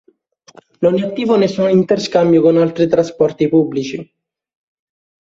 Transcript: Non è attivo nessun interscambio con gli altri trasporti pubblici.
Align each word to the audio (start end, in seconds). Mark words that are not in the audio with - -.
Non 0.81 0.97
è 0.97 1.03
attivo 1.03 1.37
nessun 1.37 1.69
interscambio 1.69 2.41
con 2.41 2.55
gli 2.55 2.57
altri 2.57 2.87
trasporti 2.87 3.47
pubblici. 3.47 4.11